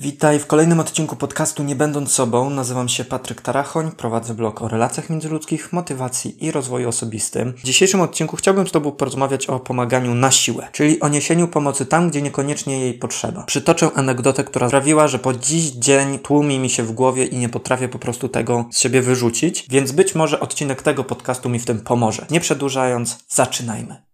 [0.00, 2.50] Witaj w kolejnym odcinku podcastu Nie Będąc Sobą.
[2.50, 7.54] Nazywam się Patryk Tarachoń, prowadzę blog o relacjach międzyludzkich, motywacji i rozwoju osobistym.
[7.56, 11.86] W dzisiejszym odcinku chciałbym z Tobą porozmawiać o pomaganiu na siłę, czyli o niesieniu pomocy
[11.86, 13.42] tam, gdzie niekoniecznie jej potrzeba.
[13.42, 17.48] Przytoczę anegdotę, która sprawiła, że po dziś dzień tłumi mi się w głowie i nie
[17.48, 21.64] potrafię po prostu tego z siebie wyrzucić, więc być może odcinek tego podcastu mi w
[21.64, 22.26] tym pomoże.
[22.30, 24.07] Nie przedłużając, zaczynajmy.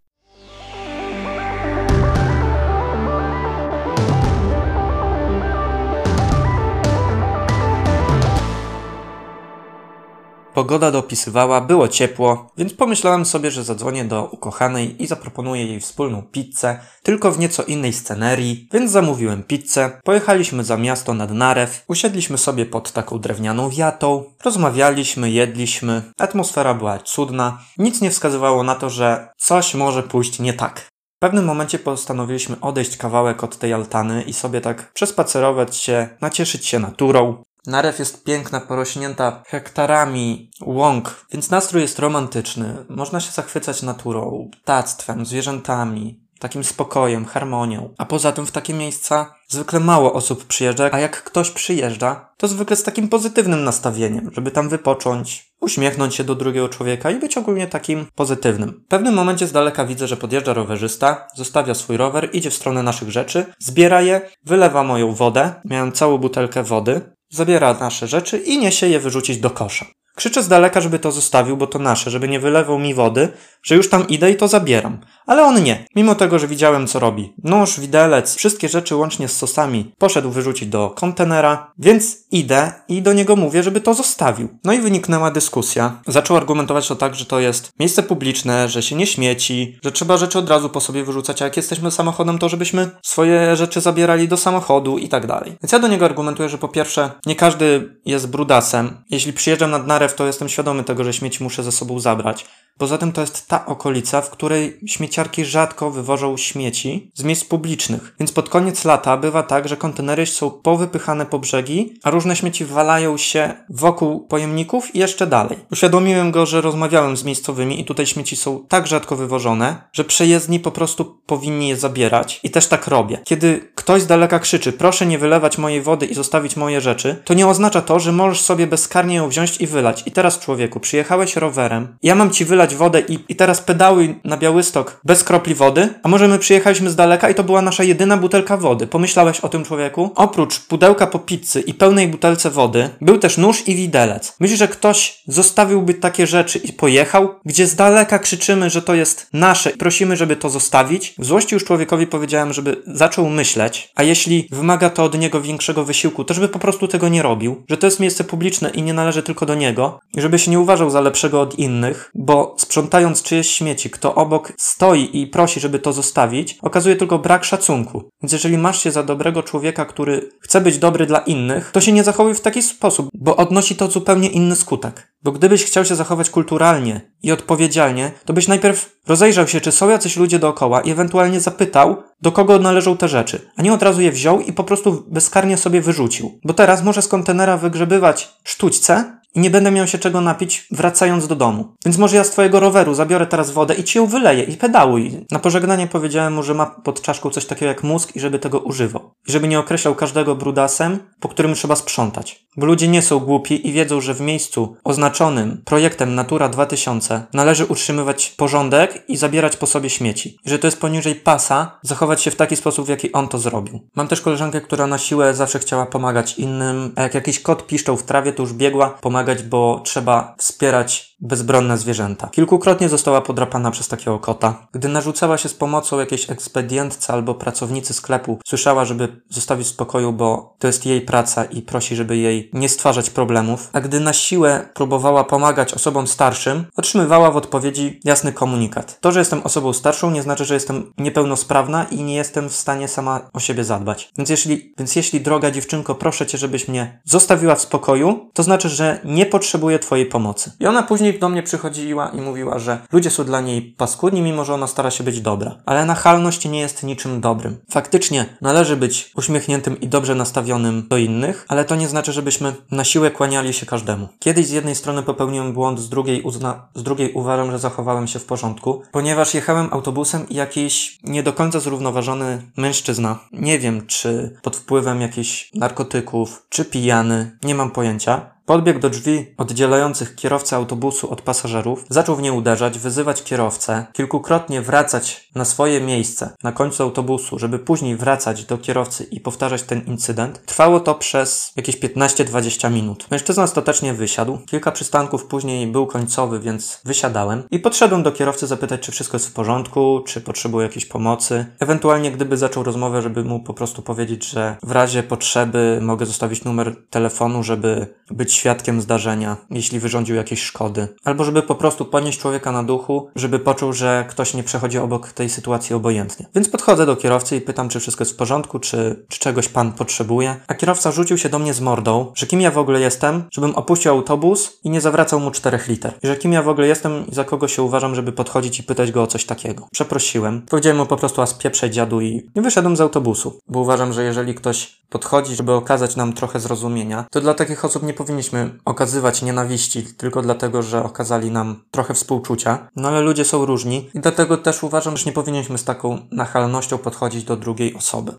[10.55, 16.23] Pogoda dopisywała, było ciepło, więc pomyślałem sobie, że zadzwonię do ukochanej i zaproponuję jej wspólną
[16.23, 22.39] pizzę, tylko w nieco innej scenerii, więc zamówiłem pizzę, pojechaliśmy za miasto nad Narew, usiedliśmy
[22.39, 28.91] sobie pod taką drewnianą wiatą, rozmawialiśmy, jedliśmy, atmosfera była cudna, nic nie wskazywało na to,
[28.91, 30.81] że coś może pójść nie tak.
[31.17, 36.67] W pewnym momencie postanowiliśmy odejść kawałek od tej altany i sobie tak przespacerować się, nacieszyć
[36.67, 37.43] się naturą.
[37.67, 42.85] Narew jest piękna, porośnięta hektarami łąk, więc nastrój jest romantyczny.
[42.89, 47.95] Można się zachwycać naturą, ptactwem, zwierzętami, takim spokojem, harmonią.
[47.99, 52.49] A poza tym w takie miejsca zwykle mało osób przyjeżdża, a jak ktoś przyjeżdża, to
[52.49, 57.37] zwykle z takim pozytywnym nastawieniem, żeby tam wypocząć, uśmiechnąć się do drugiego człowieka i być
[57.37, 58.83] ogólnie takim pozytywnym.
[58.87, 62.83] W pewnym momencie z daleka widzę, że podjeżdża rowerzysta, zostawia swój rower, idzie w stronę
[62.83, 68.59] naszych rzeczy, zbiera je, wylewa moją wodę, miałem całą butelkę wody, zabiera nasze rzeczy i
[68.59, 69.87] niesie je wyrzucić do kosza.
[70.17, 73.29] Krzyczę z daleka, żeby to zostawił, bo to nasze, żeby nie wylewał mi wody,
[73.63, 74.99] że już tam idę i to zabieram.
[75.27, 77.33] Ale on nie, mimo tego, że widziałem co robi.
[77.45, 83.13] Nóż, widelec, wszystkie rzeczy łącznie z sosami poszedł wyrzucić do kontenera, więc idę i do
[83.13, 84.49] niego mówię, żeby to zostawił.
[84.65, 86.01] No i wyniknęła dyskusja.
[86.07, 90.17] Zaczął argumentować to tak, że to jest miejsce publiczne, że się nie śmieci, że trzeba
[90.17, 94.29] rzeczy od razu po sobie wyrzucać, a jak jesteśmy samochodem, to żebyśmy swoje rzeczy zabierali
[94.29, 95.57] do samochodu i tak dalej.
[95.63, 98.97] Więc ja do niego argumentuję, że po pierwsze, nie każdy jest brudasem.
[99.11, 102.47] Jeśli przyjeżdżam nad Narew, to jestem świadomy tego, że śmieci muszę ze sobą zabrać.
[102.79, 108.15] Poza tym to jest ta okolica, w której śmieciarki rzadko wywożą śmieci z miejsc publicznych.
[108.21, 112.65] Więc pod koniec lata bywa tak, że kontenery są powypychane po brzegi, a różne śmieci
[112.65, 115.59] walają się wokół pojemników i jeszcze dalej.
[115.73, 120.61] Uświadomiłem go, że rozmawiałem z miejscowymi i tutaj śmieci są tak rzadko wywożone, że przejezdni
[120.61, 122.41] po prostu powinni je zabierać.
[122.43, 123.19] I też tak robię.
[123.25, 127.35] Kiedy ktoś z daleka krzyczy, proszę nie wylewać mojej wody i zostawić moje rzeczy, to
[127.35, 130.03] nie oznacza to, że możesz sobie bezkarnie ją wziąć i wylać.
[130.07, 134.37] I teraz człowieku, przyjechałeś rowerem, ja mam ci wylać wodę i, i teraz pedały na
[134.37, 138.17] Białystok bez kropli wody, a może my przyjechaliśmy z daleka i to była nasza jedyna
[138.17, 138.87] butelka wody.
[138.87, 140.11] Pomyślałeś o tym człowieku?
[140.15, 144.37] Oprócz pudełka po pizzy i pełnej butelce wody, był też nóż i widelec.
[144.41, 149.27] Myślisz, że ktoś zostawiłby takie rzeczy i pojechał, gdzie z daleka krzyczymy, że to jest
[149.33, 151.15] nasze i prosimy, żeby to zostawić?
[151.19, 155.85] W złości już człowiekowi powiedziałem, żeby zaczął myśleć, a jeśli wymaga to od niego większego
[155.85, 158.95] wysiłku, to żeby po prostu tego nie robił, że to jest miejsce publiczne i nie
[158.95, 163.23] należy tylko do niego, i żeby się nie uważał za lepszego od innych, bo sprzątając
[163.23, 168.09] czyjeś śmieci, kto obok stoi i prosi, żeby to zostawić, okazuje tylko brak szacunku.
[168.23, 171.93] Więc jeżeli masz się za dobrego człowieka, który chce być dobry dla innych, to się
[171.93, 175.15] nie zachowuj w taki sposób, bo odnosi to zupełnie inny skutek.
[175.23, 179.89] Bo gdybyś chciał się zachować kulturalnie i odpowiedzialnie, to byś najpierw rozejrzał się, czy są
[179.89, 184.01] jacyś ludzie dookoła i ewentualnie zapytał, do kogo należą te rzeczy, a nie od razu
[184.01, 186.39] je wziął i po prostu bezkarnie sobie wyrzucił.
[186.45, 191.27] Bo teraz może z kontenera wygrzebywać sztućce, i nie będę miał się czego napić wracając
[191.27, 191.75] do domu.
[191.85, 195.27] Więc może ja z twojego roweru zabiorę teraz wodę i ci ją wyleję i pedałuj.
[195.31, 198.59] Na pożegnanie powiedziałem mu, że ma pod czaszką coś takiego jak mózg i żeby tego
[198.59, 199.11] używał.
[199.29, 202.44] I żeby nie określał każdego brudasem, po którym trzeba sprzątać.
[202.57, 207.67] Bo ludzie nie są głupi i wiedzą, że w miejscu oznaczonym projektem Natura 2000 należy
[207.67, 210.39] utrzymywać porządek i zabierać po sobie śmieci.
[210.47, 213.39] I że to jest poniżej pasa zachować się w taki sposób, w jaki on to
[213.39, 213.81] zrobił.
[213.95, 217.97] Mam też koleżankę, która na siłę zawsze chciała pomagać innym, a jak jakiś kot piszczał
[217.97, 222.29] w trawie, to już biegła pomagać bo trzeba wspierać bezbronne zwierzęta.
[222.29, 224.67] Kilkukrotnie została podrapana przez takiego kota.
[224.73, 230.13] Gdy narzucała się z pomocą jakiejś ekspedientce albo pracownicy sklepu, słyszała, żeby zostawić w spokoju,
[230.13, 233.71] bo to jest jej praca i prosi, żeby jej nie stwarzać problemów.
[233.73, 239.01] A gdy na siłę próbowała pomagać osobom starszym, otrzymywała w odpowiedzi jasny komunikat.
[239.01, 242.89] To, że jestem osobą starszą, nie znaczy, że jestem niepełnosprawna i nie jestem w stanie
[242.89, 244.11] sama o siebie zadbać.
[244.19, 248.69] Więc jeśli, więc jeśli droga dziewczynko, proszę cię, żebyś mnie zostawiła w spokoju, to znaczy,
[248.69, 250.53] że nie potrzebuję twojej pomocy.
[250.61, 254.45] I ona później Do mnie przychodziła i mówiła, że ludzie są dla niej paskudni, mimo
[254.45, 255.55] że ona stara się być dobra.
[255.67, 257.57] Ale nachalność nie jest niczym dobrym.
[257.71, 262.85] Faktycznie należy być uśmiechniętym i dobrze nastawionym do innych, ale to nie znaczy, żebyśmy na
[262.85, 264.09] siłę kłaniali się każdemu.
[264.19, 268.19] Kiedyś z jednej strony popełniłem błąd, z drugiej, uzna, z drugiej uważam, że zachowałem się
[268.19, 274.37] w porządku, ponieważ jechałem autobusem i jakiś nie do końca zrównoważony mężczyzna, nie wiem czy
[274.43, 281.11] pod wpływem jakichś narkotyków, czy pijany, nie mam pojęcia, Podbiegł do drzwi oddzielających kierowcę autobusu
[281.11, 286.83] od pasażerów, zaczął w nie uderzać, wyzywać kierowcę, kilkukrotnie wracać na swoje miejsce na końcu
[286.83, 290.47] autobusu, żeby później wracać do kierowcy i powtarzać ten incydent.
[290.47, 293.07] Trwało to przez jakieś 15-20 minut.
[293.11, 294.39] Mężczyzna ostatecznie wysiadł.
[294.47, 299.29] Kilka przystanków później był końcowy, więc wysiadałem i podszedłem do kierowcy zapytać, czy wszystko jest
[299.29, 301.47] w porządku, czy potrzebuje jakiejś pomocy.
[301.61, 306.45] Ewentualnie, gdyby zaczął rozmowę, żeby mu po prostu powiedzieć, że w razie potrzeby mogę zostawić
[306.45, 310.89] numer telefonu, żeby być świadkiem zdarzenia, jeśli wyrządził jakieś szkody.
[311.05, 315.13] Albo żeby po prostu podnieść człowieka na duchu, żeby poczuł, że ktoś nie przechodzi obok
[315.13, 316.27] tej sytuacji obojętnie.
[316.35, 319.73] Więc podchodzę do kierowcy i pytam, czy wszystko jest w porządku, czy, czy czegoś pan
[319.73, 320.37] potrzebuje.
[320.47, 323.55] A kierowca rzucił się do mnie z mordą, że kim ja w ogóle jestem, żebym
[323.55, 325.93] opuścił autobus i nie zawracał mu czterech liter.
[326.03, 328.63] I że kim ja w ogóle jestem i za kogo się uważam, żeby podchodzić i
[328.63, 329.69] pytać go o coś takiego.
[329.73, 330.43] Przeprosiłem.
[330.43, 333.39] Powiedziałem mu po prostu, a spieprzaj dziadu i nie wyszedłem z autobusu.
[333.49, 337.83] Bo uważam, że jeżeli ktoś podchodzi, żeby okazać nam trochę zrozumienia, to dla takich osób
[337.83, 337.95] nie
[338.31, 342.69] powinniśmy okazywać nienawiści tylko dlatego, że okazali nam trochę współczucia.
[342.77, 346.79] No ale ludzie są różni i dlatego też uważam, że nie powinniśmy z taką nachalnością
[346.79, 348.13] podchodzić do drugiej osoby.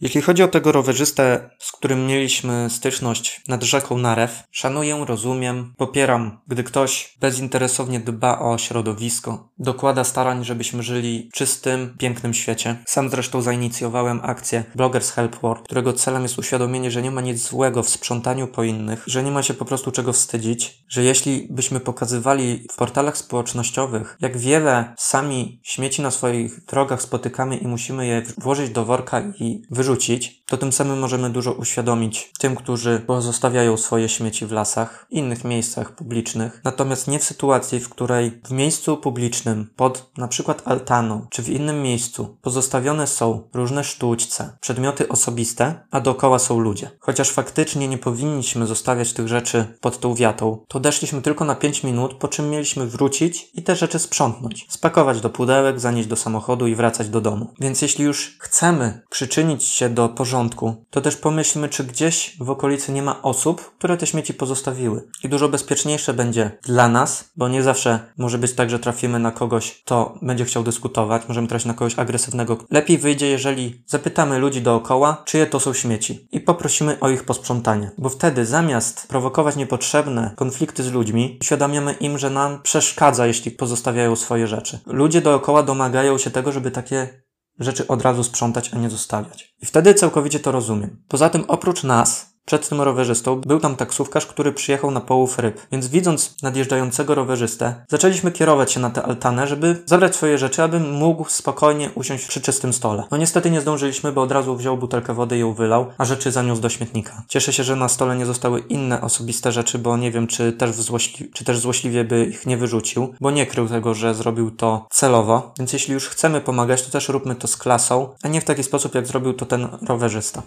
[0.00, 6.38] Jeśli chodzi o tego rowerzystę, z którym mieliśmy styczność nad rzeką Narew, szanuję, rozumiem, popieram,
[6.48, 12.76] gdy ktoś bezinteresownie dba o środowisko, dokłada starań, żebyśmy żyli w czystym, pięknym świecie.
[12.86, 17.48] Sam zresztą zainicjowałem akcję Bloggers Help World, którego celem jest uświadomienie, że nie ma nic
[17.48, 21.48] złego w sprzątaniu po innych, że nie ma się po prostu czego wstydzić, że jeśli
[21.50, 28.06] byśmy pokazywali w portalach społecznościowych, jak wiele sami śmieci na swoich drogach spotykamy i musimy
[28.06, 33.02] je włożyć do worka i wyrzucić, wyrzucić, to tym samym możemy dużo uświadomić tym, którzy
[33.06, 36.60] pozostawiają swoje śmieci w lasach, innych miejscach publicznych.
[36.64, 41.48] Natomiast nie w sytuacji, w której w miejscu publicznym, pod na przykład altaną, czy w
[41.48, 46.90] innym miejscu pozostawione są różne sztućce, przedmioty osobiste, a dookoła są ludzie.
[47.00, 51.84] Chociaż faktycznie nie powinniśmy zostawiać tych rzeczy pod tą wiatą, to odeszliśmy tylko na 5
[51.84, 54.66] minut, po czym mieliśmy wrócić i te rzeczy sprzątnąć.
[54.68, 57.54] Spakować do pudełek, zanieść do samochodu i wracać do domu.
[57.60, 62.92] Więc jeśli już chcemy przyczynić się do porządku, to też pomyślmy, czy gdzieś w okolicy
[62.92, 65.08] nie ma osób, które te śmieci pozostawiły.
[65.24, 69.30] I dużo bezpieczniejsze będzie dla nas, bo nie zawsze może być tak, że trafimy na
[69.30, 72.58] kogoś, kto będzie chciał dyskutować, możemy trafić na kogoś agresywnego.
[72.70, 77.90] Lepiej wyjdzie, jeżeli zapytamy ludzi dookoła, czyje to są śmieci i poprosimy o ich posprzątanie.
[77.98, 84.16] Bo wtedy zamiast prowokować niepotrzebne konflikty z ludźmi, uświadamiamy im, że nam przeszkadza, jeśli pozostawiają
[84.16, 84.78] swoje rzeczy.
[84.86, 87.22] Ludzie dookoła domagają się tego, żeby takie
[87.60, 89.54] rzeczy od razu sprzątać, a nie zostawiać.
[89.62, 91.02] I wtedy całkowicie to rozumiem.
[91.08, 95.60] Poza tym, oprócz nas, przed tym rowerzystą był tam taksówkarz, który przyjechał na połów ryb,
[95.72, 100.80] więc widząc nadjeżdżającego rowerzystę, zaczęliśmy kierować się na tę altanę, żeby zabrać swoje rzeczy, aby
[100.80, 103.04] mógł spokojnie usiąść przy czystym stole.
[103.10, 106.32] No niestety nie zdążyliśmy, bo od razu wziął butelkę wody i ją wylał, a rzeczy
[106.32, 107.22] zaniósł do śmietnika.
[107.28, 110.74] Cieszę się, że na stole nie zostały inne osobiste rzeczy, bo nie wiem, czy też,
[110.74, 114.86] złośli czy też złośliwie by ich nie wyrzucił, bo nie krył tego, że zrobił to
[114.90, 118.44] celowo, więc jeśli już chcemy pomagać, to też róbmy to z klasą, a nie w
[118.44, 120.42] taki sposób, jak zrobił to ten rowerzysta.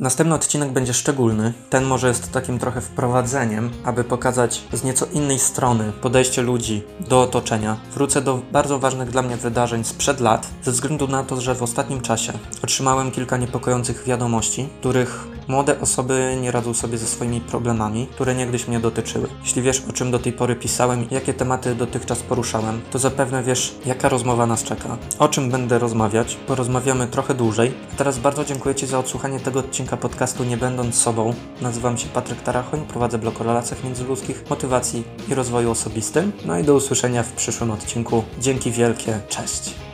[0.00, 1.52] Następny odcinek będzie szczególny.
[1.70, 7.22] Ten może jest takim trochę wprowadzeniem, aby pokazać z nieco innej strony podejście ludzi do
[7.22, 7.76] otoczenia.
[7.94, 11.62] Wrócę do bardzo ważnych dla mnie wydarzeń sprzed lat, ze względu na to, że w
[11.62, 12.32] ostatnim czasie
[12.64, 18.68] otrzymałem kilka niepokojących wiadomości, których Młode osoby nie radzą sobie ze swoimi problemami, które niegdyś
[18.68, 19.28] mnie dotyczyły.
[19.42, 23.42] Jeśli wiesz, o czym do tej pory pisałem i jakie tematy dotychczas poruszałem, to zapewne
[23.42, 24.98] wiesz, jaka rozmowa nas czeka.
[25.18, 27.72] O czym będę rozmawiać, porozmawiamy trochę dłużej.
[27.92, 31.34] A teraz bardzo dziękuję Ci za odsłuchanie tego odcinka podcastu Nie Będąc Sobą.
[31.60, 36.32] Nazywam się Patryk Tarachoń, prowadzę blog o relacjach międzyludzkich, motywacji i rozwoju osobistym.
[36.44, 38.24] No i do usłyszenia w przyszłym odcinku.
[38.40, 39.89] Dzięki wielkie, cześć!